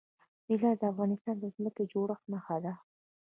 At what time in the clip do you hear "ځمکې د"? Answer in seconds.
1.55-1.89